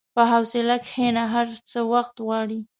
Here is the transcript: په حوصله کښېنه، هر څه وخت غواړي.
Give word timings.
په 0.15 0.23
حوصله 0.31 0.75
کښېنه، 0.85 1.23
هر 1.33 1.47
څه 1.71 1.79
وخت 1.93 2.15
غواړي. 2.25 2.59